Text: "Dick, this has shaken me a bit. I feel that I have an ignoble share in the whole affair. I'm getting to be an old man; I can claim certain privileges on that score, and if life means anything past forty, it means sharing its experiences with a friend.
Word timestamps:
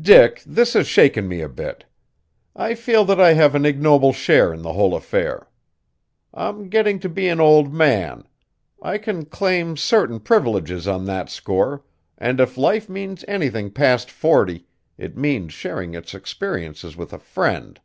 "Dick, 0.00 0.42
this 0.46 0.72
has 0.72 0.86
shaken 0.86 1.28
me 1.28 1.42
a 1.42 1.46
bit. 1.50 1.84
I 2.56 2.74
feel 2.74 3.04
that 3.04 3.20
I 3.20 3.34
have 3.34 3.54
an 3.54 3.66
ignoble 3.66 4.14
share 4.14 4.50
in 4.50 4.62
the 4.62 4.72
whole 4.72 4.94
affair. 4.94 5.46
I'm 6.32 6.70
getting 6.70 6.98
to 7.00 7.08
be 7.10 7.28
an 7.28 7.38
old 7.38 7.70
man; 7.74 8.26
I 8.80 8.96
can 8.96 9.26
claim 9.26 9.76
certain 9.76 10.20
privileges 10.20 10.88
on 10.88 11.04
that 11.04 11.28
score, 11.28 11.84
and 12.16 12.40
if 12.40 12.56
life 12.56 12.88
means 12.88 13.26
anything 13.28 13.70
past 13.70 14.10
forty, 14.10 14.64
it 14.96 15.18
means 15.18 15.52
sharing 15.52 15.92
its 15.92 16.14
experiences 16.14 16.96
with 16.96 17.12
a 17.12 17.18
friend. 17.18 17.78